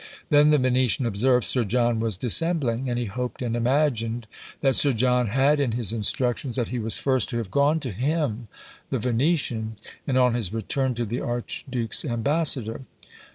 Then 0.31 0.49
the 0.49 0.57
Venetian 0.57 1.05
observed, 1.05 1.45
"Sir 1.45 1.63
John 1.63 1.99
was 1.99 2.17
dissembling! 2.17 2.89
and 2.89 2.97
he 2.97 3.05
hoped 3.05 3.43
and 3.43 3.55
imagined 3.55 4.25
that 4.61 4.75
Sir 4.75 4.93
John 4.93 5.27
had 5.27 5.59
in 5.59 5.73
his 5.73 5.93
instructions, 5.93 6.55
that 6.55 6.69
he 6.69 6.79
was 6.79 6.97
first 6.97 7.29
to 7.29 7.37
have 7.37 7.51
gone 7.51 7.79
to 7.81 7.91
him 7.91 8.47
(the 8.89 8.97
Venetian), 8.97 9.73
and 10.07 10.17
on 10.17 10.33
his 10.33 10.51
return 10.51 10.95
to 10.95 11.05
the 11.05 11.21
archduke's 11.21 12.03
ambassador." 12.03 12.81